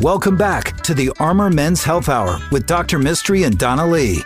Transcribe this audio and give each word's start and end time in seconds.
Welcome 0.00 0.36
back 0.36 0.80
to 0.82 0.94
the 0.94 1.10
Armor 1.18 1.50
Men's 1.50 1.82
Health 1.82 2.08
Hour 2.08 2.38
with 2.52 2.66
Dr. 2.66 3.00
Mistry 3.00 3.44
and 3.44 3.58
Donna 3.58 3.84
Lee. 3.84 4.22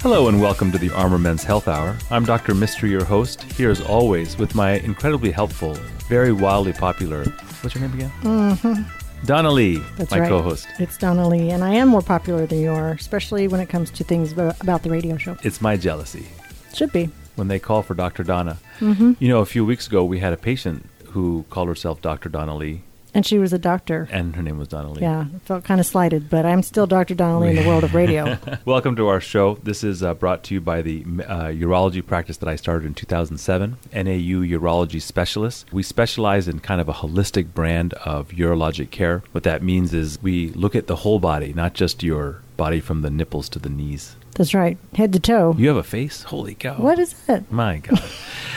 Hello 0.00 0.26
and 0.26 0.40
welcome 0.40 0.72
to 0.72 0.78
the 0.78 0.90
Armor 0.90 1.18
Men's 1.18 1.44
Health 1.44 1.68
Hour. 1.68 1.96
I'm 2.10 2.24
Dr. 2.24 2.54
Mistry, 2.54 2.90
your 2.90 3.04
host, 3.04 3.44
here 3.44 3.70
as 3.70 3.80
always 3.80 4.36
with 4.36 4.56
my 4.56 4.80
incredibly 4.80 5.30
helpful, 5.30 5.74
very 6.08 6.32
wildly 6.32 6.72
popular. 6.72 7.22
What's 7.60 7.76
your 7.76 7.86
name 7.86 7.94
again? 7.94 8.12
Mm-hmm. 8.22 9.07
Donna 9.24 9.50
Lee, 9.50 9.78
That's 9.96 10.10
my 10.10 10.20
right. 10.20 10.28
co-host. 10.28 10.66
It's 10.78 10.96
Donna 10.96 11.28
Lee, 11.28 11.50
and 11.50 11.62
I 11.62 11.74
am 11.74 11.88
more 11.88 12.02
popular 12.02 12.46
than 12.46 12.60
you 12.60 12.70
are, 12.70 12.92
especially 12.92 13.46
when 13.48 13.60
it 13.60 13.68
comes 13.68 13.90
to 13.90 14.04
things 14.04 14.32
about 14.32 14.82
the 14.82 14.90
radio 14.90 15.16
show. 15.16 15.36
It's 15.42 15.60
my 15.60 15.76
jealousy 15.76 16.26
Should 16.72 16.92
be. 16.92 17.10
when 17.36 17.48
they 17.48 17.58
call 17.58 17.82
for 17.82 17.94
Dr. 17.94 18.22
Donna. 18.22 18.58
Mm-hmm. 18.78 19.12
You 19.18 19.28
know, 19.28 19.40
a 19.40 19.46
few 19.46 19.66
weeks 19.66 19.86
ago 19.86 20.04
we 20.04 20.20
had 20.20 20.32
a 20.32 20.36
patient 20.36 20.88
who 21.08 21.44
called 21.50 21.68
herself 21.68 22.00
Dr. 22.00 22.28
Donna 22.28 22.56
Lee, 22.56 22.82
And 23.14 23.24
she 23.24 23.38
was 23.38 23.52
a 23.52 23.58
doctor. 23.58 24.06
and 24.12 24.36
her 24.36 24.42
name 24.42 24.58
was 24.58 24.68
Donna 24.68 24.92
Lee. 24.92 25.00
Yeah, 25.02 25.26
felt 25.44 25.64
kind 25.64 25.80
of 25.80 25.86
slighted, 25.86 26.28
but 26.28 26.44
I'm 26.44 26.62
still 26.62 26.86
Dr. 26.86 27.14
Donnelly 27.14 27.50
in 27.50 27.56
the 27.56 27.66
world 27.66 27.82
of 27.82 27.94
radio. 27.94 28.36
Welcome 28.64 28.96
to 28.96 29.08
our 29.08 29.20
show. 29.20 29.54
This 29.62 29.82
is 29.82 30.02
uh, 30.02 30.12
brought 30.14 30.44
to 30.44 30.54
you 30.54 30.60
by 30.60 30.82
the 30.82 31.02
uh, 31.26 31.46
urology 31.46 32.04
practice 32.04 32.36
that 32.36 32.48
I 32.48 32.56
started 32.56 32.86
in 32.86 32.94
2007, 32.94 33.76
NAU 33.94 34.42
Urology 34.58 35.00
Specialist. 35.00 35.72
We 35.72 35.82
specialize 35.82 36.48
in 36.48 36.58
kind 36.60 36.80
of 36.80 36.88
a 36.88 36.92
holistic 36.92 37.54
brand 37.54 37.94
of 37.94 38.28
urologic 38.28 38.90
care. 38.90 39.22
What 39.32 39.44
that 39.44 39.62
means 39.62 39.94
is 39.94 40.20
we 40.22 40.50
look 40.50 40.76
at 40.76 40.86
the 40.86 40.96
whole 40.96 41.18
body, 41.18 41.52
not 41.54 41.72
just 41.74 42.02
your 42.02 42.42
body 42.58 42.80
from 42.80 43.00
the 43.02 43.10
nipples 43.10 43.48
to 43.50 43.58
the 43.58 43.70
knees. 43.70 44.16
That's 44.34 44.54
right, 44.54 44.76
head 44.94 45.12
to 45.14 45.18
toe. 45.18 45.54
You 45.58 45.68
have 45.68 45.76
a 45.78 45.82
face? 45.82 46.22
Holy 46.24 46.54
cow. 46.54 46.74
What 46.76 46.98
is 46.98 47.14
it? 47.28 47.50
My 47.50 47.78
God. 47.78 48.00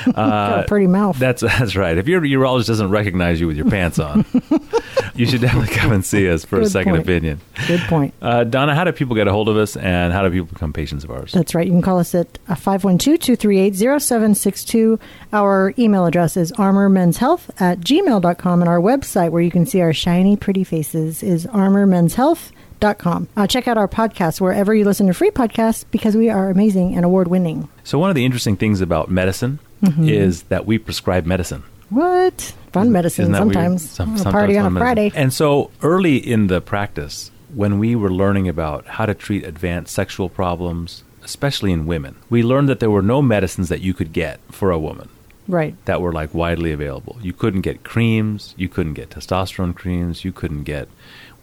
Got 0.05 0.65
a 0.65 0.67
pretty 0.67 0.87
mouth. 0.87 1.17
That's 1.19 1.41
that's 1.41 1.75
right. 1.75 1.97
If 1.97 2.07
your 2.07 2.21
urologist 2.21 2.67
doesn't 2.67 2.89
recognize 2.89 3.41
you 3.41 3.47
with 3.47 3.57
your 3.57 3.69
pants 3.69 3.99
on, 3.99 4.25
you 5.15 5.25
should 5.25 5.41
definitely 5.41 5.73
come 5.75 5.91
and 5.91 6.05
see 6.05 6.29
us 6.29 6.45
for 6.45 6.59
a 6.59 6.65
second 6.67 6.93
point. 6.93 7.03
opinion. 7.03 7.41
Good 7.67 7.81
point. 7.81 8.13
Uh, 8.21 8.43
Donna, 8.43 8.75
how 8.75 8.83
do 8.83 8.91
people 8.91 9.15
get 9.15 9.27
a 9.27 9.31
hold 9.31 9.49
of 9.49 9.57
us, 9.57 9.75
and 9.77 10.13
how 10.13 10.21
do 10.23 10.29
people 10.29 10.47
become 10.53 10.73
patients 10.73 11.03
of 11.03 11.09
ours? 11.11 11.31
That's 11.31 11.53
right. 11.55 11.65
You 11.65 11.73
can 11.73 11.81
call 11.81 11.99
us 11.99 12.13
at 12.15 12.37
uh, 12.47 12.55
512-238-0762. 12.55 14.99
Our 15.33 15.73
email 15.77 16.05
address 16.05 16.37
is 16.37 16.51
armormenshealth 16.53 17.49
at 17.59 17.79
gmail.com, 17.81 18.61
and 18.61 18.69
our 18.69 18.79
website 18.79 19.31
where 19.31 19.41
you 19.41 19.51
can 19.51 19.65
see 19.65 19.81
our 19.81 19.91
shiny, 19.93 20.35
pretty 20.37 20.63
faces 20.63 21.23
is 21.23 21.45
armormenshealth.com. 21.47 23.27
Uh, 23.37 23.47
check 23.47 23.67
out 23.67 23.77
our 23.77 23.87
podcast 23.87 24.41
wherever 24.41 24.73
you 24.73 24.83
listen 24.85 25.05
to 25.07 25.13
free 25.13 25.29
podcasts 25.31 25.85
because 25.91 26.15
we 26.17 26.29
are 26.29 26.49
amazing 26.49 26.95
and 26.95 27.05
award-winning. 27.05 27.69
So 27.83 27.99
one 27.99 28.09
of 28.09 28.15
the 28.15 28.25
interesting 28.25 28.55
things 28.57 28.81
about 28.81 29.09
medicine 29.11 29.59
Mm-hmm. 29.81 30.07
is 30.07 30.43
that 30.43 30.65
we 30.65 30.77
prescribe 30.77 31.25
medicine. 31.25 31.63
What? 31.89 32.53
Fun 32.71 32.91
medicine 32.91 33.23
Isn't 33.23 33.35
sometimes. 33.35 33.89
Some- 33.89 34.15
sometimes 34.17 34.33
party 34.33 34.57
on 34.57 34.65
a 34.65 34.69
medicine. 34.69 34.85
Friday. 34.85 35.11
And 35.15 35.33
so 35.33 35.71
early 35.81 36.17
in 36.17 36.47
the 36.47 36.61
practice, 36.61 37.31
when 37.53 37.79
we 37.79 37.95
were 37.95 38.11
learning 38.11 38.47
about 38.47 38.85
how 38.87 39.05
to 39.05 39.13
treat 39.13 39.43
advanced 39.45 39.93
sexual 39.93 40.29
problems, 40.29 41.03
especially 41.23 41.71
in 41.71 41.85
women, 41.85 42.15
we 42.29 42.43
learned 42.43 42.69
that 42.69 42.79
there 42.79 42.91
were 42.91 43.01
no 43.01 43.21
medicines 43.21 43.69
that 43.69 43.81
you 43.81 43.93
could 43.93 44.13
get 44.13 44.39
for 44.51 44.71
a 44.71 44.79
woman 44.79 45.09
Right. 45.47 45.75
that 45.85 45.99
were 45.99 46.13
like 46.13 46.33
widely 46.33 46.71
available. 46.71 47.17
You 47.21 47.33
couldn't 47.33 47.61
get 47.61 47.83
creams, 47.83 48.53
you 48.57 48.69
couldn't 48.69 48.93
get 48.93 49.09
testosterone 49.09 49.75
creams, 49.75 50.23
you 50.23 50.31
couldn't 50.31 50.63
get. 50.63 50.87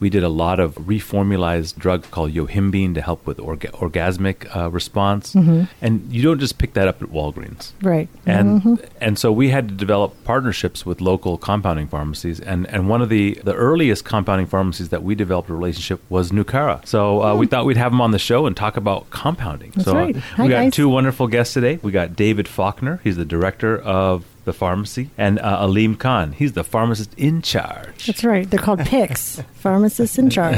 We 0.01 0.11
did 0.11 0.23
a 0.23 0.29
lot 0.29 0.61
of 0.61 0.75
reformulized 0.77 1.77
drug 1.77 2.11
called 2.11 2.33
yohimbine 2.33 2.95
to 2.95 3.01
help 3.03 3.27
with 3.27 3.39
orga- 3.39 3.71
orgasmic 3.73 4.55
uh, 4.57 4.71
response, 4.71 5.35
and 5.35 6.13
you 6.13 6.23
don't 6.23 6.39
just 6.39 6.59
pick 6.59 6.75
that 6.75 6.87
up 6.89 7.03
at 7.03 7.09
Walgreens. 7.09 7.73
Right. 7.83 8.09
And 8.27 8.49
Mm-hmm. 8.49 8.75
and 9.01 9.19
so 9.19 9.31
we 9.33 9.51
had 9.51 9.69
to 9.69 9.75
develop 9.75 10.15
partnerships 10.25 10.87
with 10.87 11.01
local 11.01 11.37
compounding 11.39 11.87
pharmacies, 11.89 12.41
and, 12.41 12.67
and 12.69 12.89
one 12.89 13.03
of 13.03 13.09
the, 13.09 13.35
the 13.45 13.55
earliest 13.55 14.05
compounding 14.05 14.47
pharmacies 14.47 14.89
that 14.91 15.03
we 15.03 15.15
developed 15.15 15.51
a 15.51 15.55
relationship 15.55 16.01
was 16.09 16.31
Nucara. 16.33 16.87
So 16.87 17.23
uh, 17.23 17.35
we 17.37 17.47
thought 17.47 17.67
we'd 17.67 17.77
have 17.77 17.93
them 17.93 18.01
on 18.01 18.11
the 18.13 18.19
show 18.19 18.47
and 18.47 18.57
talk 18.57 18.77
about 18.77 19.11
compounding. 19.11 19.73
That's 19.73 19.85
so 19.85 19.97
uh. 19.97 20.13
Hi, 20.13 20.43
we 20.45 20.49
got 20.49 20.57
guys. 20.65 20.73
two 20.75 20.89
wonderful 20.89 21.27
guests 21.27 21.55
today. 21.55 21.79
We 21.83 21.93
got 21.93 22.17
David 22.17 22.47
Faulkner, 22.49 23.01
he's 23.05 23.17
the 23.17 23.25
director 23.25 23.79
of 23.79 24.25
the 24.49 24.53
pharmacy, 24.53 25.11
and 25.17 25.39
uh, 25.39 25.65
Aleem 25.65 25.97
Khan, 25.97 26.33
he's 26.33 26.55
the 26.55 26.65
pharmacist 26.65 27.15
in 27.17 27.43
charge. 27.43 28.07
That's 28.07 28.25
right. 28.25 28.49
They're 28.51 28.59
called 28.59 28.81
PICs, 28.81 29.45
pharmacists 29.55 30.19
in 30.19 30.31
charge. 30.31 30.57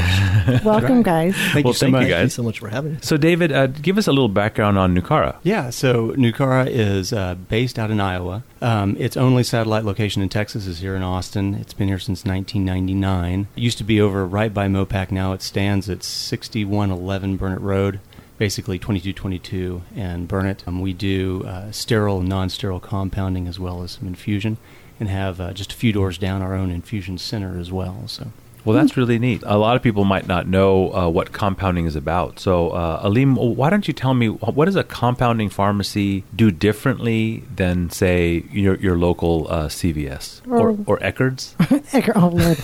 Welcome, 0.64 1.02
guys. 1.02 1.34
Thank 1.52 1.64
Well, 1.66 1.72
you 1.72 1.78
so 1.78 1.86
thank 1.86 1.92
you, 1.94 2.00
much. 2.00 2.08
guys. 2.08 2.10
Thank 2.18 2.24
you 2.24 2.30
so 2.30 2.42
much 2.44 2.58
for 2.60 2.68
having 2.68 2.96
us. 2.96 3.06
So 3.06 3.16
David, 3.18 3.52
uh, 3.52 3.66
give 3.66 3.98
us 3.98 4.06
a 4.06 4.12
little 4.12 4.28
background 4.28 4.78
on 4.78 4.94
Nucara. 4.96 5.36
Yeah, 5.42 5.68
so 5.70 6.10
Nucara 6.12 6.66
is 6.68 7.12
uh, 7.12 7.34
based 7.34 7.78
out 7.78 7.90
in 7.90 8.00
Iowa. 8.00 8.42
Um, 8.62 8.96
its 8.98 9.16
only 9.16 9.42
satellite 9.42 9.84
location 9.84 10.22
in 10.22 10.28
Texas 10.28 10.66
is 10.66 10.78
here 10.80 10.94
in 10.94 11.02
Austin. 11.02 11.54
It's 11.54 11.72
been 11.74 11.88
here 11.88 11.98
since 11.98 12.24
1999. 12.24 13.48
It 13.56 13.60
used 13.60 13.78
to 13.78 13.84
be 13.84 14.00
over 14.00 14.26
right 14.26 14.52
by 14.52 14.68
Mopac. 14.68 15.10
Now 15.10 15.32
it 15.32 15.42
stands 15.42 15.88
at 15.90 16.02
6111 16.02 17.36
Burnet 17.36 17.60
Road, 17.60 18.00
basically 18.40 18.78
2222 18.78 19.82
and 19.94 20.26
Burnet. 20.26 20.64
Um, 20.66 20.80
we 20.80 20.94
do 20.94 21.44
uh, 21.46 21.70
sterile 21.70 22.22
non-sterile 22.22 22.80
compounding 22.80 23.46
as 23.46 23.60
well 23.60 23.82
as 23.82 23.90
some 23.92 24.08
infusion, 24.08 24.56
and 24.98 25.10
have 25.10 25.42
uh, 25.42 25.52
just 25.52 25.74
a 25.74 25.76
few 25.76 25.92
doors 25.92 26.16
down 26.16 26.40
our 26.40 26.54
own 26.54 26.70
infusion 26.70 27.18
center 27.18 27.58
as 27.58 27.70
well. 27.70 28.08
So. 28.08 28.28
Well, 28.64 28.76
that's 28.76 28.96
really 28.96 29.18
neat. 29.18 29.42
A 29.46 29.58
lot 29.58 29.76
of 29.76 29.82
people 29.82 30.04
might 30.04 30.26
not 30.26 30.46
know 30.46 30.92
uh, 30.94 31.08
what 31.08 31.32
compounding 31.32 31.86
is 31.86 31.96
about. 31.96 32.38
So, 32.38 32.70
uh, 32.70 33.06
Aleem, 33.06 33.36
why 33.56 33.70
don't 33.70 33.86
you 33.88 33.94
tell 33.94 34.14
me 34.14 34.28
what 34.28 34.66
does 34.66 34.76
a 34.76 34.84
compounding 34.84 35.48
pharmacy 35.50 36.24
do 36.34 36.50
differently 36.50 37.44
than, 37.54 37.90
say, 37.90 38.44
your 38.52 38.74
your 38.76 38.96
local 38.98 39.46
uh, 39.50 39.66
CVS 39.68 40.40
or, 40.48 40.70
Or- 40.70 40.78
or 40.86 40.98
Eckerd's? 40.98 41.54
Ecker- 41.60 42.12
Oh, 42.14 42.28
Lord. 42.28 42.58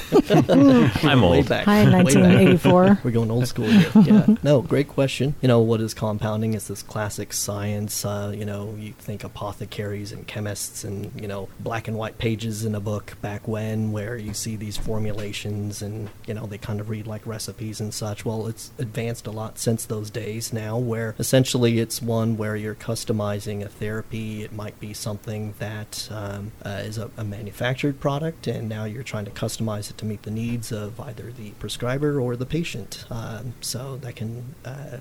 I'm 1.05 1.23
Way 1.23 1.39
old. 1.39 1.49
back. 1.49 1.65
Hi, 1.65 1.85
Way 1.85 1.91
back. 1.93 2.05
1984. 2.05 2.99
We're 3.05 3.11
going 3.11 3.31
old 3.31 3.47
school 3.49 3.67
here. 3.67 3.91
Yeah. 4.05 4.27
No, 4.43 4.63
great 4.63 4.89
question. 4.89 5.35
You 5.41 5.49
know, 5.49 5.61
what 5.61 5.81
is 5.81 5.95
compounding? 5.95 6.55
It's 6.55 6.69
this 6.69 6.83
classic 6.83 7.33
science. 7.33 8.05
Uh, 8.05 8.33
you 8.37 8.45
know, 8.45 8.75
you 8.79 8.93
think 8.93 9.25
apothecaries 9.25 10.13
and 10.13 10.27
chemists 10.27 10.85
and, 10.85 11.11
you 11.21 11.29
know, 11.29 11.49
black 11.61 11.89
and 11.89 11.97
white 11.97 12.19
pages 12.19 12.65
in 12.65 12.75
a 12.75 12.81
book 12.81 13.17
back 13.23 13.47
when 13.49 13.93
where 13.93 14.17
you 14.17 14.35
see 14.35 14.57
these 14.57 14.77
formulations 14.77 15.83
and, 15.87 16.11
you 16.27 16.35
know, 16.35 16.47
they 16.47 16.59
kind 16.59 16.81
of 16.81 16.91
read 16.91 17.07
like 17.07 17.27
recipes 17.27 17.81
and 17.81 17.95
such. 17.95 18.25
Well, 18.25 18.47
it's 18.47 18.71
advanced 18.79 19.27
a 19.27 19.31
lot 19.31 19.59
since 19.59 19.87
those 19.87 20.11
days 20.11 20.53
now 20.53 20.77
where 20.77 21.15
essentially 21.19 21.79
it's 21.79 22.03
one 22.03 22.37
where 22.37 22.57
you're 22.57 22.75
customizing 22.75 23.63
a 23.63 23.69
therapy. 23.69 24.43
It 24.43 24.53
might 24.53 24.79
be 24.81 24.93
something 24.93 25.55
that 25.59 26.09
um, 26.11 26.53
uh, 26.65 26.83
is 26.85 26.99
a, 26.99 27.11
a 27.17 27.25
manufactured 27.25 28.01
product 28.01 28.47
and 28.47 28.69
now 28.69 28.85
you're 28.85 29.03
trying 29.03 29.25
to 29.25 29.31
customize 29.31 29.91
it 29.91 29.97
to 29.99 30.05
meet 30.05 30.23
the 30.25 30.31
needs 30.31 30.73
of 30.73 31.01
either 31.01 31.33
the 31.33 31.51
prescriber 31.53 32.21
or 32.21 32.37
the 32.37 32.47
patient. 32.47 33.05
Um, 33.11 33.55
so 33.61 33.97
that 33.99 34.17
can 34.17 34.55
uh, 34.65 34.99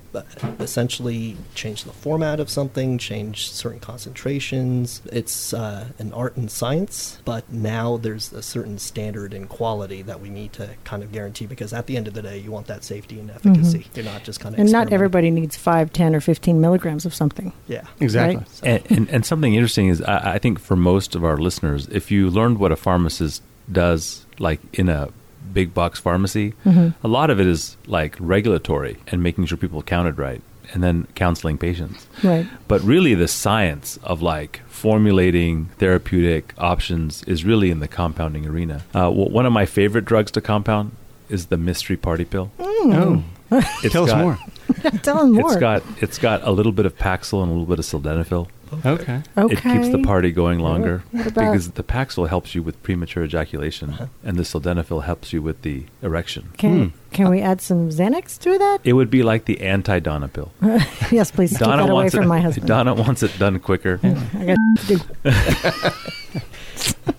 essentially 0.60 1.36
change 1.54 1.84
the 1.84 1.92
format 1.92 2.40
of 2.40 2.48
something, 2.48 2.98
change 2.98 3.50
certain 3.50 3.80
concentrations. 3.80 5.02
It's 5.06 5.52
uh, 5.52 5.88
an 5.98 6.12
art 6.12 6.36
and 6.36 6.50
science, 6.50 7.18
but 7.24 7.52
now 7.52 7.96
there's 7.96 8.32
a 8.32 8.42
certain 8.42 8.78
standard 8.78 9.34
and 9.34 9.48
quality 9.48 10.02
that 10.02 10.20
we 10.20 10.28
need 10.28 10.52
to 10.54 10.75
kind 10.84 11.02
of 11.02 11.10
guarantee 11.12 11.46
because 11.46 11.72
at 11.72 11.86
the 11.86 11.96
end 11.96 12.06
of 12.08 12.14
the 12.14 12.22
day, 12.22 12.38
you 12.38 12.50
want 12.52 12.66
that 12.68 12.84
safety 12.84 13.18
and 13.18 13.30
efficacy. 13.30 13.86
You're 13.94 14.04
not 14.04 14.22
just 14.24 14.38
kind 14.40 14.54
of 14.54 14.58
Mm-hmm. 14.58 14.62
And 14.62 14.72
not 14.72 14.92
everybody 14.92 15.30
needs 15.30 15.56
5, 15.56 15.92
10, 15.92 16.14
or 16.14 16.20
15 16.20 16.60
milligrams 16.60 17.04
of 17.04 17.14
something. 17.14 17.52
Yeah, 17.68 17.82
Exactly. 18.00 18.36
Right. 18.36 18.48
So- 18.50 18.66
And, 18.66 18.82
and, 18.90 19.10
and 19.10 19.26
something 19.26 19.54
interesting 19.54 19.88
is, 19.88 20.00
I, 20.02 20.34
I 20.34 20.38
think 20.38 20.58
for 20.60 20.76
most 20.76 21.14
of 21.14 21.24
our 21.24 21.36
listeners, 21.36 21.88
if 21.88 22.10
you 22.10 22.30
learned 22.30 22.58
what 22.58 22.70
a 22.72 22.76
pharmacist 22.76 23.42
does, 23.70 24.24
like 24.38 24.60
in 24.72 24.88
a 24.88 25.08
big 25.52 25.72
box 25.74 25.98
pharmacy, 25.98 26.54
a 26.64 27.08
lot 27.08 27.30
of 27.30 27.40
it 27.40 27.46
is 27.46 27.76
like 27.86 28.14
regulatory 28.20 28.98
and 29.08 29.22
making 29.22 29.46
sure 29.46 29.56
people 29.58 29.82
counted 29.82 30.18
right, 30.18 30.42
and 30.72 30.82
then 30.82 31.06
counseling 31.14 31.58
patients. 31.58 32.06
Right. 32.22 32.46
But 32.68 32.82
really, 32.82 33.14
the 33.14 33.28
science 33.28 33.98
of 34.02 34.22
like 34.22 34.60
formulating 34.68 35.66
therapeutic 35.78 36.52
options 36.58 37.22
is 37.24 37.44
really 37.44 37.70
in 37.70 37.80
the 37.80 37.88
compounding 37.88 38.46
arena. 38.46 38.82
Uh, 38.94 39.04
w- 39.04 39.30
one 39.30 39.46
of 39.46 39.52
my 39.52 39.66
favorite 39.66 40.04
drugs 40.04 40.30
to 40.32 40.40
compound 40.40 40.92
is 41.28 41.46
the 41.46 41.56
mystery 41.56 41.96
party 41.96 42.24
pill. 42.24 42.50
Oh, 42.58 43.22
It's 43.50 43.92
tell 43.92 44.04
us 44.04 44.14
more. 44.14 44.38
Tell 45.02 45.18
them 45.18 45.32
more. 45.32 45.52
It's 45.52 45.60
got 45.60 45.82
it's 46.00 46.18
got 46.18 46.42
a 46.42 46.50
little 46.50 46.72
bit 46.72 46.86
of 46.86 46.96
Paxil 46.98 47.42
and 47.42 47.50
a 47.50 47.54
little 47.54 47.66
bit 47.66 47.78
of 47.78 47.84
sildenafil. 47.84 48.48
Okay. 48.84 49.22
okay. 49.36 49.54
It 49.54 49.62
keeps 49.62 49.88
the 49.90 50.02
party 50.04 50.32
going 50.32 50.58
longer 50.58 51.02
What 51.12 51.26
about- 51.28 51.52
because 51.52 51.70
the 51.72 51.82
Paxil 51.82 52.28
helps 52.28 52.54
you 52.54 52.62
with 52.62 52.82
premature 52.82 53.24
ejaculation, 53.24 53.90
Uh-huh. 53.90 54.06
and 54.24 54.36
the 54.36 54.42
sildenafil 54.42 55.04
helps 55.04 55.32
you 55.32 55.40
with 55.42 55.62
the 55.62 55.84
erection. 56.02 56.50
Can, 56.58 56.92
can 57.12 57.30
we 57.30 57.40
add 57.40 57.60
some 57.60 57.90
Xanax 57.90 58.38
to 58.40 58.58
that? 58.58 58.78
It 58.84 58.94
would 58.94 59.10
be 59.10 59.22
like 59.22 59.44
the 59.46 59.60
anti-Donna 59.60 60.28
pill. 60.28 60.52
yes, 61.10 61.30
please. 61.30 61.50
Keep 61.50 61.60
that 61.60 61.78
away 61.90 62.08
from 62.08 62.24
it. 62.24 62.26
my 62.28 62.40
husband. 62.40 62.66
Donna 62.68 62.94
wants 62.94 63.22
it 63.22 63.38
done 63.38 63.58
quicker. 63.60 64.00
I 64.02 64.44
got 64.44 64.56
to 64.86 64.96
do. 64.96 65.00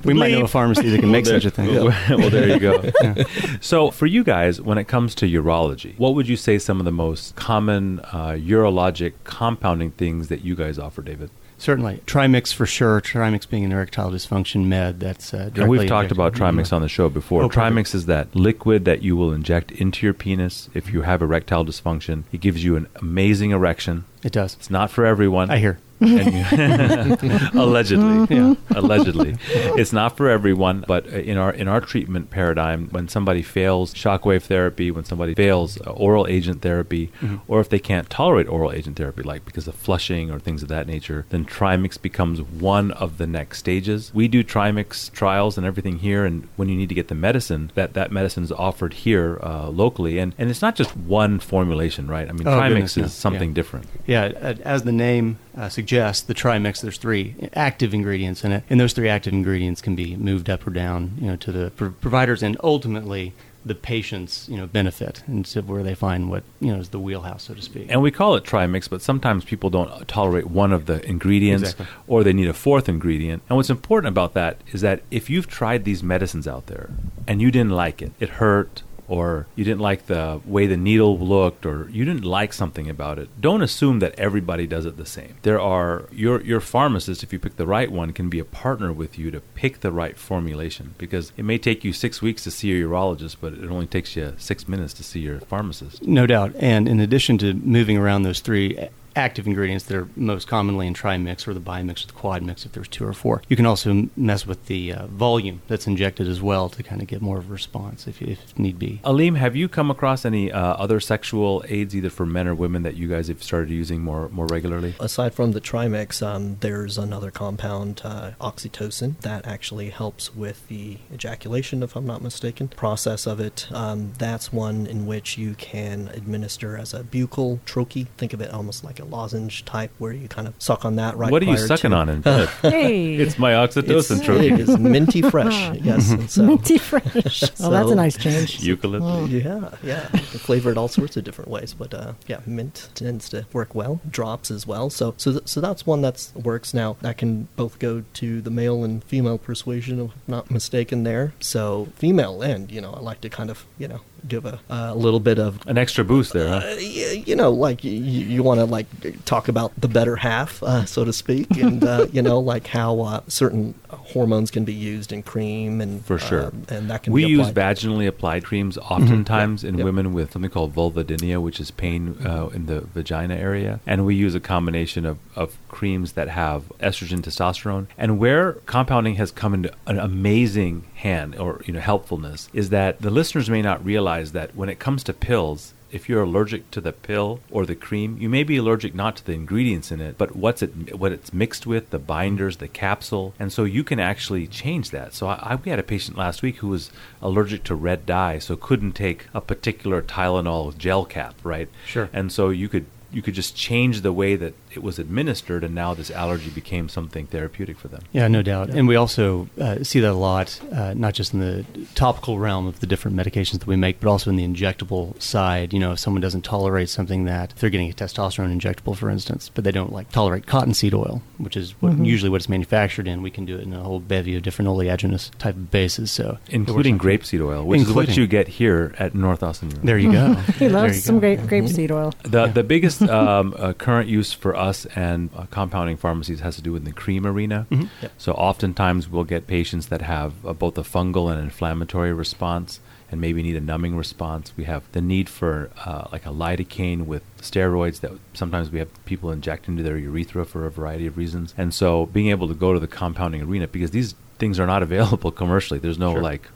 We 0.08 0.14
might 0.14 0.32
know 0.32 0.44
a 0.44 0.48
pharmacy 0.48 0.90
that 0.90 1.00
can 1.00 1.12
make 1.12 1.26
Well, 1.26 1.36
such 1.36 1.46
a 1.46 1.52
thing. 1.52 1.68
there- 1.74 2.18
well, 2.18 2.30
there 2.30 2.48
you 2.50 2.60
go. 2.60 2.84
So, 3.62 3.92
for 3.92 4.06
you 4.06 4.24
guys, 4.24 4.62
when 4.62 4.78
it 4.78 4.86
comes 4.88 5.14
to 5.16 5.26
urology, 5.26 5.98
what 6.00 6.16
would 6.16 6.28
you 6.28 6.38
say 6.38 6.58
some 6.60 6.80
of 6.80 6.86
the 6.86 6.92
most 6.92 7.36
common 7.36 8.00
uh, 8.12 8.32
urologic 8.38 9.14
compounding 9.24 9.92
things 9.92 10.28
that 10.30 10.42
you 10.44 10.56
guys 10.56 10.80
offer, 10.80 11.02
David? 11.02 11.30
Certainly. 11.60 12.02
Trimix 12.06 12.54
for 12.54 12.68
sure. 12.68 13.02
Trimix 13.02 13.50
being 13.50 13.66
an 13.66 13.72
erectile 13.72 14.12
dysfunction 14.12 14.66
med 14.66 15.00
that's 15.00 15.34
uh, 15.34 15.38
directly 15.50 15.62
And 15.62 15.70
we've 15.72 15.88
talked 15.90 16.12
about 16.12 16.34
Trimix 16.34 16.72
on 16.72 16.84
the 16.84 16.88
show 16.90 17.10
before. 17.10 17.42
Oh. 17.44 17.50
Trimix 17.50 17.96
is 17.96 18.06
that 18.06 18.36
liquid 18.36 18.86
that 18.86 19.02
you 19.02 19.16
will 19.16 19.34
inject 19.34 19.72
into 19.72 20.06
your 20.06 20.14
penis 20.14 20.70
if 20.76 20.94
you 20.94 21.02
have 21.02 21.22
erectile 21.24 21.66
dysfunction. 21.66 22.24
It 22.32 22.42
gives 22.42 22.64
you 22.64 22.76
an 22.76 22.88
amazing 22.98 23.52
erection. 23.52 24.06
It 24.24 24.34
does. 24.34 24.54
It's 24.54 24.70
not 24.70 24.92
for 24.92 25.04
everyone. 25.06 25.50
I 25.50 25.58
hear. 25.58 25.80
And 26.00 27.22
you- 27.24 27.40
allegedly, 27.54 28.36
Yeah. 28.36 28.56
allegedly, 28.76 29.36
it's 29.78 29.94
not 29.94 30.18
for 30.18 30.30
everyone. 30.30 30.84
But 30.88 31.08
uh, 31.08 31.18
in 31.18 31.38
our 31.38 31.52
in 31.52 31.68
our 31.68 31.82
treatment 31.82 32.30
paradigm, 32.30 32.88
when 32.92 33.08
somebody 33.08 33.42
fails 33.42 33.94
shockwave 33.94 34.44
therapy, 34.44 34.92
when 34.92 35.06
somebody 35.06 35.34
fails 35.36 35.80
uh, 35.82 35.92
oral 35.92 36.28
agent 36.28 36.62
therapy, 36.62 37.12
Mm-hmm. 37.22 37.38
or 37.48 37.60
if 37.62 37.70
they 37.70 37.80
can't 37.80 38.10
tolerate 38.10 38.48
oral 38.48 38.72
agent 38.72 38.98
therapy, 38.98 39.24
like 39.24 39.44
because 39.46 39.68
of 39.68 39.76
flushing 39.76 40.30
or 40.32 40.40
things 40.40 40.62
of 40.62 40.70
that 40.70 40.88
nature, 40.88 41.26
then 41.30 41.46
Trimix 41.46 42.00
becomes 42.02 42.42
one 42.42 42.92
of 42.92 43.18
the 43.18 43.26
next 43.28 43.58
stages. 43.60 44.12
We 44.14 44.28
do 44.28 44.44
Trimix 44.44 45.12
trials 45.12 45.58
and 45.58 45.66
everything 45.66 46.00
here, 46.00 46.26
and 46.26 46.48
when 46.58 46.70
you 46.70 46.76
need 46.76 46.90
to 46.90 46.96
get 46.96 47.08
the 47.08 47.16
medicine, 47.16 47.72
that 47.76 47.94
that 47.94 48.12
medicine 48.12 48.44
is 48.44 48.52
offered 48.52 48.94
here 48.94 49.40
uh, 49.42 49.70
locally, 49.70 50.20
and 50.20 50.36
and 50.38 50.50
it's 50.50 50.62
not 50.62 50.76
just 50.76 50.96
one 50.96 51.40
formulation, 51.40 52.08
right? 52.08 52.28
I 52.30 52.32
mean, 52.34 52.48
Oh, 52.48 52.52
Trimix 52.60 52.70
goodness, 52.70 52.98
is 52.98 53.04
no. 53.04 53.08
something 53.08 53.50
Yeah. 53.50 53.56
different. 53.56 53.88
Yeah, 54.06 54.24
uh, 54.42 54.54
as 54.64 54.84
the 54.84 54.92
name 54.92 55.38
uh, 55.58 55.70
suggests, 55.70 56.22
the 56.24 56.36
trimix, 56.36 56.82
there's 56.82 56.98
three 56.98 57.36
active 57.54 57.94
ingredients 57.94 58.44
in 58.44 58.52
it, 58.52 58.64
and 58.70 58.80
those 58.80 58.94
three 58.94 59.10
active 59.10 59.34
ingredients 59.34 59.82
can 59.82 59.96
be 59.96 60.16
moved 60.16 60.50
up 60.50 60.66
or 60.68 60.70
down, 60.70 61.18
you 61.20 61.28
know, 61.28 61.36
to 61.36 61.52
the 61.52 61.72
pro- 61.72 61.92
providers 61.92 62.44
and 62.44 62.56
ultimately 62.64 63.34
the 63.66 63.76
patient's, 63.76 64.48
you 64.48 64.56
know, 64.56 64.66
benefit, 64.66 65.24
and 65.28 65.46
so 65.46 65.62
where 65.62 65.84
they 65.84 65.94
find 65.96 66.30
what 66.30 66.44
you 66.62 66.72
know 66.72 66.80
is 66.80 66.90
the 66.90 67.00
wheelhouse, 67.00 67.44
so 67.44 67.54
to 67.54 67.62
speak. 67.62 67.88
And 67.90 68.02
we 68.02 68.12
call 68.12 68.36
it 68.36 68.46
trimix, 68.46 68.90
but 68.90 69.02
sometimes 69.02 69.44
people 69.44 69.70
don't 69.70 70.08
tolerate 70.08 70.46
one 70.48 70.72
of 70.72 70.86
the 70.86 71.06
ingredients 71.06 71.72
Exactly. 71.72 71.88
or 72.08 72.24
they 72.24 72.32
need 72.32 72.48
a 72.48 72.54
fourth 72.54 72.88
ingredient. 72.88 73.44
And 73.50 73.58
what's 73.58 73.70
important 73.70 74.10
about 74.10 74.34
that 74.36 74.62
is 74.72 74.80
that 74.82 75.02
if 75.12 75.30
you've 75.30 75.48
tried 75.48 75.84
these 75.84 76.02
medicines 76.02 76.48
out 76.48 76.68
there 76.68 76.92
and 77.28 77.42
you 77.42 77.52
didn't 77.52 77.72
like 77.72 78.02
it, 78.02 78.14
it 78.22 78.30
hurt, 78.30 78.84
or 79.08 79.48
you 79.56 79.64
didn't 79.64 79.80
like 79.80 80.08
the 80.08 80.42
way 80.46 80.68
the 80.68 80.78
needle 80.78 81.18
looked, 81.18 81.66
or 81.66 81.90
you 81.90 82.06
didn't 82.06 82.26
like 82.26 82.54
something 82.54 82.90
about 82.90 83.20
it, 83.20 83.30
don't 83.40 83.62
assume 83.62 84.00
that 84.00 84.18
everybody 84.20 84.68
does 84.68 84.86
it 84.86 84.98
the 84.98 85.06
same. 85.06 85.36
There 85.44 85.60
are 85.60 86.06
your 86.12 86.42
your 86.42 86.60
pharmacist, 86.60 87.24
if 87.24 87.32
you 87.32 87.40
pick 87.40 87.56
the 87.56 87.68
right 87.68 87.92
one, 87.92 88.14
can 88.14 88.30
be 88.30 88.40
a 88.40 88.46
partner 88.46 88.92
with 88.92 89.18
you 89.18 89.32
to 89.32 89.42
pick 89.56 89.80
the 89.80 89.92
right 89.92 90.18
formulation 90.18 90.96
because 90.98 91.32
it 91.38 91.44
may 91.44 91.58
take 91.58 91.84
you 91.84 91.94
six 91.94 92.22
weeks 92.22 92.44
to 92.44 92.52
see 92.52 92.70
your 92.70 92.90
urologist, 92.90 93.38
but 93.40 93.54
it 93.54 93.70
only 93.70 93.88
takes 93.88 94.16
you 94.16 94.34
six 94.38 94.68
minutes 94.68 94.94
to 94.94 95.04
see 95.04 95.20
your 95.20 95.40
pharmacist. 95.42 96.04
No 96.04 96.28
doubt. 96.28 96.54
And 96.60 96.88
in 96.88 97.00
addition 97.00 97.38
to 97.40 97.54
moving 97.54 97.98
around 97.98 98.24
those 98.24 98.40
three 98.40 98.78
active 99.18 99.48
ingredients 99.48 99.86
that 99.86 99.98
are 99.98 100.08
most 100.16 100.48
commonly 100.48 100.88
in 100.88 100.94
tri 100.94 101.18
mix 101.18 101.48
or 101.48 101.54
the 101.54 101.60
bi 101.60 101.82
mix 101.82 102.04
or 102.04 102.08
the 102.08 102.14
quad 102.14 102.44
mix 102.44 102.66
if 102.66 102.72
there's 102.72 102.88
two 102.88 103.06
or 103.06 103.14
four, 103.14 103.42
you 103.50 103.56
can 103.56 103.66
also 103.66 104.08
mess 104.16 104.46
with 104.46 104.68
the 104.68 104.94
uh, 104.94 105.08
volume 105.08 105.62
that's 105.68 105.88
injected 105.88 106.28
as 106.28 106.42
well 106.42 106.70
to 106.70 106.84
kind 106.84 107.02
of 107.02 107.08
get 107.08 107.22
more 107.22 107.40
of 107.40 107.50
a 107.50 107.54
response 107.54 108.08
if, 108.08 108.22
if 108.22 108.58
need 108.58 108.78
be. 108.78 109.02
Aleem, 109.04 109.38
have 109.38 109.56
you 109.56 109.68
come 109.68 109.90
across 109.90 110.24
any 110.24 110.52
uh, 110.52 110.60
other 110.60 111.00
sexual 111.00 111.64
aids, 111.68 111.96
either 111.96 112.10
for 112.10 112.26
men 112.26 112.48
or 112.48 112.56
women, 112.56 112.84
that 112.84 112.96
you 112.96 113.08
guys 113.08 113.28
have 113.28 113.44
started 113.44 113.72
using 113.72 114.02
more 114.02 114.30
more 114.30 114.46
regularly? 114.46 114.96
Aside 115.00 115.34
from 115.34 115.52
the 115.54 115.62
Trimix, 115.62 116.26
um, 116.26 116.58
there's 116.60 116.98
another 116.98 117.32
compound, 117.32 118.02
uh, 118.04 118.32
oxytocin, 118.40 119.20
that 119.22 119.48
actually 119.48 119.90
helps 119.90 120.36
with 120.36 120.68
the 120.68 120.98
ejaculation, 121.12 121.82
if 121.82 121.96
I'm 121.96 122.06
not 122.06 122.22
mistaken. 122.22 122.68
Process 122.68 123.26
of 123.26 123.40
it. 123.40 123.68
Um, 123.72 124.14
that's 124.18 124.54
one 124.54 124.86
in 124.86 125.08
which 125.08 125.38
you 125.38 125.56
can 125.56 126.10
administer 126.14 126.78
as 126.78 126.94
a 126.94 127.04
buccal 127.04 127.60
troche. 127.66 128.08
Think 128.18 128.34
of 128.34 128.42
it 128.42 128.52
almost 128.54 128.84
like 128.84 129.00
a 129.00 129.06
lozenge 129.10 129.66
type, 129.66 129.92
where 129.98 130.12
you 130.12 130.28
kind 130.28 130.48
of 130.48 130.54
suck 130.60 130.86
on 130.86 130.96
that 130.98 131.18
right. 131.18 131.32
what 131.32 131.42
are 131.42 131.46
you 131.46 131.58
sucking 131.58 131.92
to- 131.92 131.98
on 131.98 132.10
in 132.10 132.22
bed? 132.28 132.50
Hey, 132.62 133.16
it's 133.16 133.38
my 133.40 133.52
oxytocin 133.54 134.20
It's, 134.20 134.30
it 134.30 134.60
is 134.60 134.78
minty 134.78 135.22
fresh. 135.30 135.76
yes. 135.80 136.12
and 136.12 136.30
so, 136.30 136.44
minty 136.44 136.78
fresh. 136.78 137.44
Oh, 137.60 137.70
that's 137.72 137.92
a 137.92 137.96
nice 137.96 138.18
change. 138.18 138.62
Eucalyptus. 138.64 139.30
Yeah, 139.30 139.72
yeah. 139.84 140.04
You 140.14 140.20
can 140.20 140.40
flavor 140.40 140.72
it 140.72 140.78
all 140.78 140.88
sorts 140.88 141.18
of 141.18 141.24
different 141.24 141.50
ways, 141.50 141.74
but 141.74 141.94
uh, 141.94 142.14
yeah, 142.28 142.40
mint 142.46 142.90
tends 142.96 143.30
to 143.30 143.46
work 143.54 143.74
well. 143.76 144.00
Drops 144.10 144.52
as 144.52 144.66
well. 144.68 144.90
So, 144.90 145.14
so, 145.18 145.32
th- 145.34 145.48
so 145.48 145.60
that's 145.62 145.86
one 145.86 146.02
that 146.02 146.30
works. 146.36 146.74
Now 146.74 146.98
that 147.02 147.18
can 147.18 147.48
both 147.56 147.80
go 147.80 148.04
to 148.14 148.42
the 148.42 148.50
male 148.52 148.84
and 148.84 149.04
female 149.04 149.38
persuasion, 149.38 150.00
if 150.00 150.12
I'm 150.12 150.22
not 150.28 150.52
mistaken. 150.52 151.04
There. 151.04 151.34
So, 151.40 151.90
female 151.96 152.44
end, 152.44 152.72
you 152.72 152.82
know, 152.82 152.92
I 152.94 153.00
like 153.00 153.22
to 153.22 153.30
kind 153.30 153.50
of, 153.50 153.66
you 153.78 153.88
know, 153.88 154.02
give 154.28 154.46
a, 154.46 154.60
a 154.70 154.96
little 154.96 155.20
bit 155.20 155.40
of 155.40 155.60
An 155.68 155.78
extra 155.78 156.04
boost 156.04 156.34
there, 156.34 156.48
huh? 156.48 156.56
uh, 156.58 156.76
y- 156.78 157.24
you 157.26 157.36
know, 157.36 157.52
like 157.52 157.84
you, 157.84 157.92
you 157.92 158.44
want 158.44 158.60
to 158.60 158.66
like 158.66 158.88
talk 159.26 159.48
about 159.48 159.72
the 159.80 159.88
better 159.88 160.16
half, 160.18 160.62
uh, 160.64 160.86
so 160.86 161.06
to 161.06 161.14
speak, 161.14 161.50
and 161.58 161.84
uh, 161.84 162.08
you 162.12 162.22
know, 162.22 162.40
like 162.40 162.68
how 162.68 163.00
uh, 163.02 163.22
certain 163.28 163.74
hormones 163.90 164.52
can 164.52 164.66
be 164.66 164.74
used 164.74 165.12
in 165.14 165.24
cream, 165.24 165.82
and 165.82 166.04
For 166.06 166.18
sure. 166.20 166.46
um, 166.48 166.64
and 166.70 166.90
that 166.90 167.04
can 167.04 167.14
We 167.14 167.26
use 167.26 167.50
vaginally 167.52 168.08
applied 168.08 168.44
creams 168.44 168.78
oftentimes 168.78 169.64
in 169.64 169.78
Yep. 169.78 169.86
women 169.86 170.14
with 170.14 170.32
something 170.32 170.50
called 170.52 170.74
vulvodynia, 170.74 171.42
which 171.42 171.60
is 171.60 171.70
pain 171.72 172.18
uh, 172.26 172.48
in 172.54 172.66
the 172.66 172.82
vagina 172.82 173.36
area. 173.36 173.80
And 173.86 174.06
we 174.06 174.16
use 174.16 174.34
a 174.36 174.40
combination 174.40 175.06
of, 175.06 175.18
of 175.36 175.58
creams 175.70 176.14
that 176.14 176.30
have 176.30 176.64
estrogen, 176.80 177.20
testosterone. 177.22 177.86
And 177.98 178.18
where 178.18 178.54
compounding 178.66 179.16
has 179.16 179.32
come 179.32 179.54
into 179.54 179.72
an 179.86 180.00
amazing 180.00 180.86
hand 180.96 181.36
or 181.36 181.62
you 181.66 181.74
know 181.74 181.80
helpfulness 181.80 182.50
is 182.54 182.70
that 182.70 183.00
the 183.02 183.12
listeners 183.12 183.50
may 183.50 183.62
not 183.62 183.84
realize 183.86 184.17
that 184.26 184.56
when 184.56 184.70
it 184.70 184.80
comes 184.80 185.04
to 185.04 185.14
pills, 185.14 185.74
if 185.92 186.10
you're 186.10 186.24
allergic 186.24 186.70
to 186.72 186.82
the 186.82 186.92
pill 186.92 187.40
or 187.50 187.66
the 187.66 187.76
cream, 187.76 188.18
you 188.20 188.30
may 188.30 188.44
be 188.44 188.58
allergic 188.58 188.94
not 188.94 189.16
to 189.18 189.26
the 189.26 189.34
ingredients 189.34 189.92
in 189.92 190.02
it, 190.02 190.18
but 190.18 190.36
what's 190.36 190.62
it 190.62 190.96
what 190.98 191.12
it's 191.12 191.34
mixed 191.34 191.66
with, 191.66 191.90
the 191.90 192.00
binders, 192.00 192.58
the 192.58 192.68
capsule, 192.68 193.34
and 193.40 193.52
so 193.52 193.64
you 193.64 193.84
can 193.84 194.00
actually 194.00 194.48
change 194.48 194.92
that. 194.92 195.14
So 195.14 195.28
I, 195.28 195.36
I 195.36 195.56
we 195.56 195.70
had 195.70 195.80
a 195.80 195.84
patient 195.84 196.18
last 196.18 196.42
week 196.42 196.58
who 196.58 196.68
was 196.68 196.92
allergic 197.22 197.64
to 197.66 197.76
red 197.76 198.06
dye, 198.06 198.40
so 198.40 198.56
couldn't 198.56 198.94
take 198.94 199.28
a 199.34 199.42
particular 199.42 200.02
Tylenol 200.02 200.78
gel 200.78 201.06
cap, 201.06 201.36
right? 201.44 201.70
Sure. 201.86 202.10
And 202.12 202.32
so 202.32 202.50
you 202.50 202.68
could 202.68 202.86
you 203.12 203.22
could 203.22 203.34
just 203.34 203.56
change 203.56 204.02
the 204.02 204.12
way 204.12 204.36
that 204.36 204.54
it 204.78 204.84
was 204.84 205.00
administered, 205.00 205.64
and 205.64 205.74
now 205.74 205.96
this 205.96 206.12
allergy 206.12 206.52
became 206.52 206.88
something 206.88 207.26
therapeutic 207.26 207.80
for 207.80 207.88
them. 207.88 208.04
Yeah, 208.12 208.28
no 208.28 208.44
doubt. 208.44 208.70
And 208.70 208.88
we 208.88 208.96
also 208.96 209.50
uh, 209.60 209.84
see 209.84 210.00
that 210.00 210.12
a 210.12 210.14
lot, 210.14 210.62
uh, 210.72 210.94
not 210.94 211.16
just 211.16 211.34
in 211.34 211.40
the 211.40 211.66
topical 211.96 212.38
realm 212.38 212.68
of 212.68 212.80
the 212.80 212.86
different 212.86 213.18
medications 213.18 213.60
that 213.60 213.66
we 213.68 213.76
make, 213.76 214.00
but 214.00 214.08
also 214.08 214.30
in 214.30 214.36
the 214.36 214.48
injectable 214.48 215.20
side. 215.20 215.74
You 215.74 215.80
know, 215.80 215.94
if 215.94 216.00
someone 216.00 216.22
doesn't 216.22 216.44
tolerate 216.44 216.90
something 216.90 217.26
that, 217.26 217.54
if 217.54 217.60
they're 217.60 217.72
getting 217.72 217.90
a 217.90 217.94
testosterone 217.94 218.56
injectable, 218.56 218.96
for 218.96 219.10
instance, 219.10 219.50
but 219.54 219.64
they 219.64 219.72
don't 219.72 219.92
like 219.92 220.12
tolerate 220.12 220.46
cottonseed 220.46 220.94
oil, 220.94 221.24
which 221.40 221.58
is 221.58 221.72
what, 221.82 221.98
usually 221.98 222.30
what 222.30 222.38
it's 222.38 222.50
manufactured 222.50 223.08
in, 223.08 223.24
we 223.24 223.32
can 223.32 223.46
do 223.46 223.58
it 223.58 223.64
in 223.64 223.74
a 223.74 223.82
whole 223.82 224.00
bevy 224.00 224.36
of 224.36 224.44
different 224.44 224.70
oleaginous 224.70 225.32
type 225.40 225.56
of 225.56 225.72
bases. 225.72 226.12
So, 226.12 226.38
Including 226.50 226.96
out. 226.96 227.02
grapeseed 227.02 227.44
oil, 227.44 227.66
which 227.66 227.82
is 227.82 227.88
what 227.88 228.10
Including. 228.10 228.22
you 228.22 228.28
get 228.28 228.48
here 228.48 228.94
at 229.00 229.16
North 229.16 229.42
Austin. 229.42 229.70
There 229.84 229.98
you 229.98 230.12
go. 230.12 230.36
He 230.58 230.70
loves 230.70 231.04
some 231.04 231.16
go. 231.16 231.22
grape 231.22 231.40
grapeseed 231.42 231.92
oil. 231.92 232.14
The 232.24 232.48
the 232.48 232.64
biggest 232.64 233.02
um, 233.18 233.56
uh, 233.58 233.74
current 233.74 234.10
use 234.10 234.34
for 234.34 234.56
us 234.56 234.67
and 234.96 235.30
uh, 235.36 235.46
compounding 235.52 235.98
pharmacies 235.98 236.40
has 236.42 236.56
to 236.58 236.62
do 236.62 236.72
with 236.72 236.84
the 236.86 236.92
cream 236.92 237.26
arena. 237.26 237.66
Mhm. 237.72 237.90
Yep. 238.02 238.12
So 238.18 238.34
oftentimes 238.34 239.08
we'll 239.10 239.24
get 239.24 239.48
patients 239.48 239.88
that 239.88 240.02
have 240.02 240.34
uh, 240.46 240.54
both 240.54 240.78
a 240.78 240.82
fungal 240.82 241.32
and 241.32 241.40
inflammatory 241.42 242.14
response, 242.14 242.80
and 243.12 243.22
maybe 243.22 243.42
need 243.42 243.56
a 243.56 243.62
numbing 243.62 243.96
response. 243.96 244.52
We 244.58 244.66
have 244.66 244.84
the 244.92 245.02
need 245.02 245.30
for 245.30 245.70
uh, 245.86 246.08
like 246.12 246.26
a 246.26 246.30
lidocaine 246.30 247.06
with 247.06 247.24
steroids 247.42 248.02
that 248.02 248.12
sometimes 248.34 248.70
we 248.70 248.80
have 248.80 248.90
people 249.06 249.32
inject 249.32 249.68
into 249.70 249.82
their 249.84 249.98
urethra 249.98 250.46
for 250.46 250.66
a 250.66 250.72
variety 250.72 251.08
of 251.08 251.18
reasons. 251.18 251.54
And 251.58 251.74
so 251.74 252.08
being 252.08 252.28
able 252.28 252.48
to 252.50 252.54
go 252.54 252.74
to 252.74 252.80
the 252.80 252.88
compounding 252.88 253.42
arena 253.42 253.68
because 253.68 253.92
these 253.92 254.14
things 254.40 254.60
are 254.60 254.68
not 254.68 254.84
available 254.90 255.32
commercially. 255.32 255.80
There's 255.80 255.98
no 256.00 256.12
Sure. 256.14 256.22
like 256.22 256.50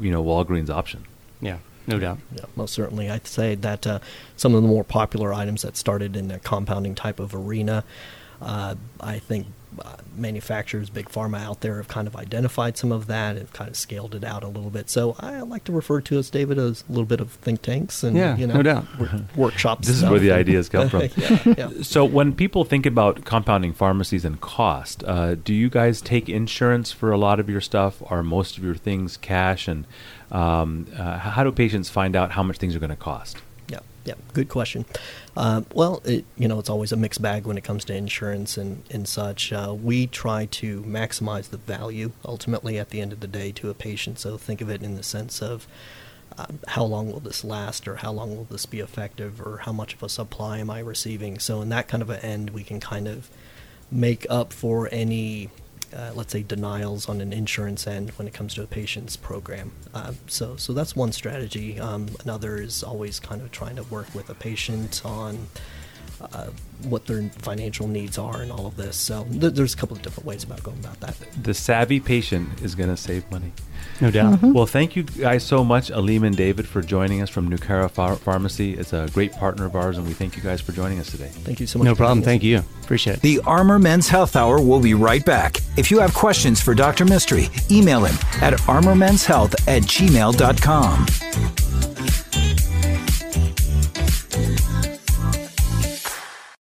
you 0.00 0.10
know 0.10 0.22
Walgreens 0.22 0.70
option. 0.70 1.04
Yeah, 1.40 1.56
no 1.86 1.98
doubt. 1.98 2.18
Yeah, 2.34 2.44
most 2.56 2.72
certainly. 2.74 3.10
I'd 3.10 3.26
say 3.26 3.54
that 3.56 3.86
uh, 3.86 3.98
some 4.36 4.54
of 4.54 4.62
the 4.62 4.68
more 4.68 4.84
popular 4.84 5.32
items 5.32 5.62
that 5.62 5.76
started 5.76 6.16
in 6.16 6.30
a 6.30 6.38
compounding 6.38 6.94
type 6.94 7.20
of 7.20 7.34
arena, 7.34 7.84
uh, 8.40 8.76
I 9.00 9.18
think 9.18 9.46
uh, 9.80 9.96
manufacturers, 10.16 10.90
big 10.90 11.08
pharma 11.08 11.40
out 11.42 11.60
there 11.60 11.76
have 11.76 11.88
kind 11.88 12.06
of 12.06 12.16
identified 12.16 12.76
some 12.76 12.92
of 12.92 13.06
that 13.06 13.36
and 13.36 13.52
kind 13.52 13.70
of 13.70 13.76
scaled 13.76 14.14
it 14.14 14.24
out 14.24 14.42
a 14.44 14.48
little 14.48 14.70
bit. 14.70 14.90
So 14.90 15.16
I 15.20 15.40
like 15.40 15.64
to 15.64 15.72
refer 15.72 16.00
to 16.02 16.18
us, 16.18 16.30
David, 16.30 16.58
as 16.58 16.84
a 16.88 16.92
little 16.92 17.06
bit 17.06 17.20
of 17.20 17.32
think 17.32 17.62
tanks 17.62 18.02
and 18.02 18.16
Yeah, 18.16 18.36
you 18.36 18.46
know, 18.46 18.54
no 18.54 18.62
doubt. 18.62 18.86
wor- 18.98 19.10
workshops. 19.36 19.86
This 19.86 19.96
is 19.96 20.04
where 20.08 20.18
the 20.18 20.32
ideas 20.32 20.68
come 20.68 20.88
from. 20.88 21.02
yeah, 21.16 21.54
yeah. 21.56 21.70
So, 21.82 22.04
when 22.04 22.34
people 22.34 22.64
think 22.64 22.86
about 22.86 23.24
compounding 23.24 23.72
pharmacies 23.72 24.24
and 24.24 24.40
cost, 24.40 25.02
uh, 25.04 25.34
do 25.36 25.54
you 25.54 25.68
guys 25.70 26.00
take 26.00 26.28
insurance 26.28 26.92
for 26.92 27.12
a 27.12 27.18
lot 27.18 27.40
of 27.40 27.48
your 27.48 27.60
stuff? 27.60 28.02
Are 28.10 28.22
most 28.22 28.58
of 28.58 28.64
your 28.64 28.74
things 28.74 29.16
cash? 29.16 29.68
And 29.68 29.86
um, 30.30 30.86
uh, 30.96 31.18
how 31.18 31.44
do 31.44 31.52
patients 31.52 31.88
find 31.88 32.16
out 32.16 32.32
how 32.32 32.42
much 32.42 32.58
things 32.58 32.74
are 32.74 32.78
going 32.78 32.90
to 32.90 32.96
cost? 32.96 33.38
Yeah. 34.04 34.14
Good 34.32 34.48
question. 34.48 34.84
Uh, 35.36 35.62
well, 35.72 36.02
it, 36.04 36.24
you 36.36 36.48
know, 36.48 36.58
it's 36.58 36.68
always 36.68 36.90
a 36.90 36.96
mixed 36.96 37.22
bag 37.22 37.46
when 37.46 37.56
it 37.56 37.62
comes 37.62 37.84
to 37.84 37.94
insurance 37.94 38.56
and, 38.56 38.82
and 38.90 39.06
such. 39.06 39.52
Uh, 39.52 39.74
we 39.80 40.08
try 40.08 40.46
to 40.46 40.82
maximize 40.82 41.50
the 41.50 41.56
value 41.56 42.10
ultimately 42.24 42.78
at 42.78 42.90
the 42.90 43.00
end 43.00 43.12
of 43.12 43.20
the 43.20 43.28
day 43.28 43.52
to 43.52 43.70
a 43.70 43.74
patient. 43.74 44.18
So 44.18 44.36
think 44.36 44.60
of 44.60 44.68
it 44.68 44.82
in 44.82 44.96
the 44.96 45.04
sense 45.04 45.40
of 45.40 45.68
uh, 46.36 46.46
how 46.68 46.84
long 46.84 47.12
will 47.12 47.20
this 47.20 47.44
last, 47.44 47.86
or 47.86 47.96
how 47.96 48.10
long 48.10 48.36
will 48.36 48.48
this 48.50 48.66
be 48.66 48.80
effective, 48.80 49.40
or 49.40 49.58
how 49.58 49.72
much 49.72 49.94
of 49.94 50.02
a 50.02 50.08
supply 50.08 50.58
am 50.58 50.70
I 50.70 50.80
receiving. 50.80 51.38
So 51.38 51.60
in 51.62 51.68
that 51.68 51.88
kind 51.88 52.02
of 52.02 52.10
an 52.10 52.20
end, 52.20 52.50
we 52.50 52.64
can 52.64 52.80
kind 52.80 53.06
of 53.06 53.30
make 53.90 54.26
up 54.30 54.52
for 54.52 54.88
any 54.90 55.50
uh, 55.94 56.12
let's 56.14 56.32
say 56.32 56.42
denials 56.42 57.08
on 57.08 57.20
an 57.20 57.32
insurance 57.32 57.86
end 57.86 58.10
when 58.10 58.26
it 58.26 58.34
comes 58.34 58.54
to 58.54 58.62
a 58.62 58.66
patient's 58.66 59.16
program. 59.16 59.72
Uh, 59.94 60.12
so, 60.26 60.56
so 60.56 60.72
that's 60.72 60.96
one 60.96 61.12
strategy. 61.12 61.78
Um, 61.78 62.08
another 62.22 62.56
is 62.56 62.82
always 62.82 63.20
kind 63.20 63.40
of 63.40 63.50
trying 63.50 63.76
to 63.76 63.82
work 63.84 64.14
with 64.14 64.30
a 64.30 64.34
patient 64.34 65.02
on 65.04 65.48
uh, 66.20 66.46
what 66.84 67.06
their 67.06 67.22
financial 67.38 67.86
needs 67.88 68.18
are 68.18 68.42
and 68.42 68.50
all 68.52 68.66
of 68.66 68.76
this. 68.76 68.96
So 68.96 69.24
th- 69.24 69.54
there's 69.54 69.74
a 69.74 69.76
couple 69.76 69.96
of 69.96 70.02
different 70.02 70.26
ways 70.26 70.44
about 70.44 70.62
going 70.62 70.78
about 70.78 71.00
that. 71.00 71.14
The 71.42 71.54
savvy 71.54 72.00
patient 72.00 72.60
is 72.62 72.74
going 72.74 72.90
to 72.90 72.96
save 72.96 73.30
money. 73.30 73.52
No 74.00 74.10
doubt. 74.10 74.34
Mm-hmm. 74.34 74.52
Well, 74.52 74.66
thank 74.66 74.96
you 74.96 75.02
guys 75.04 75.44
so 75.44 75.64
much, 75.64 75.90
Aleem 75.90 76.24
and 76.24 76.36
David, 76.36 76.66
for 76.66 76.82
joining 76.82 77.20
us 77.22 77.28
from 77.30 77.50
Nucara 77.50 77.88
Ph- 77.88 78.18
Pharmacy. 78.20 78.74
It's 78.74 78.92
a 78.92 79.08
great 79.12 79.32
partner 79.32 79.64
of 79.64 79.76
ours, 79.76 79.98
and 79.98 80.06
we 80.06 80.12
thank 80.14 80.36
you 80.36 80.42
guys 80.42 80.60
for 80.60 80.72
joining 80.72 80.98
us 80.98 81.10
today. 81.10 81.28
Thank 81.28 81.60
you 81.60 81.66
so 81.66 81.78
much. 81.78 81.86
No 81.86 81.94
problem. 81.94 82.20
us. 82.20 82.24
Thank 82.24 82.42
you. 82.42 82.62
Appreciate 82.82 83.16
it. 83.18 83.22
The 83.22 83.40
Armor 83.40 83.78
Men's 83.78 84.08
Health 84.08 84.34
Hour 84.36 84.60
will 84.60 84.80
be 84.80 84.94
right 84.94 85.24
back. 85.24 85.58
If 85.76 85.90
you 85.90 85.98
have 86.00 86.14
questions 86.14 86.60
for 86.60 86.74
Dr. 86.74 87.04
Mistry, 87.04 87.48
email 87.70 88.04
him 88.04 88.14
at 88.42 88.54
armormenshealth 88.60 89.54
at 89.68 89.82
gmail.com. 89.82 91.61